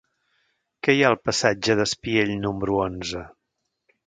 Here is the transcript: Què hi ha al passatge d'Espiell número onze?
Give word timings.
Què 0.87 0.95
hi 0.95 1.03
ha 1.05 1.11
al 1.13 1.17
passatge 1.29 1.75
d'Espiell 1.81 2.33
número 2.47 2.81
onze? 2.89 3.23